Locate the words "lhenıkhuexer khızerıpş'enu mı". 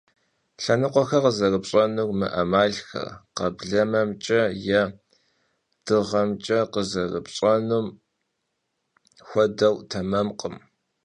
0.63-2.27